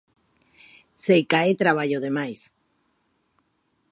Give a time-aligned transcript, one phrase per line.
[1.05, 2.41] Seica é traballo de máis.